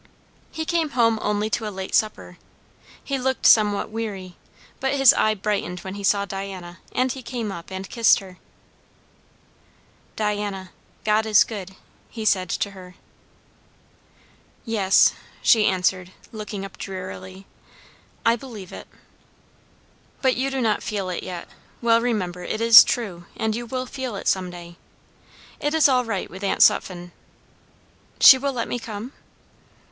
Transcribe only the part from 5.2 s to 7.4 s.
brightened when he saw Diana, and he